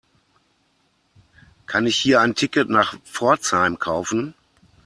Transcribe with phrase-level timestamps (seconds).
[1.67, 4.33] Kann ich hier ein Ticket nach Pforzheim kaufen?